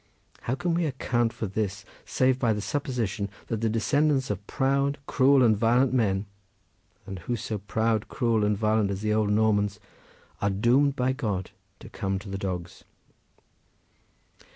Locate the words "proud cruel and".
4.47-5.55, 7.59-8.57